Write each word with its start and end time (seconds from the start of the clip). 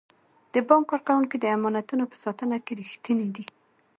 د 0.53 0.55
بانک 0.67 0.85
کارکوونکي 0.91 1.37
د 1.39 1.45
امانتونو 1.57 2.03
په 2.11 2.17
ساتنه 2.23 2.57
کې 2.65 2.73
ریښتیني 2.81 3.29
دي. 3.35 3.45